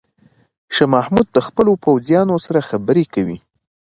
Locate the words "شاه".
0.75-0.89